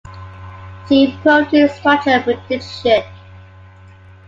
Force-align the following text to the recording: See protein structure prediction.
See 0.87 1.15
protein 1.21 1.69
structure 1.69 2.19
prediction. 2.21 3.03